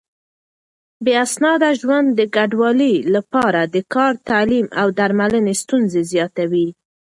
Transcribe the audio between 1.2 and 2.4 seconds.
اسناده ژوند د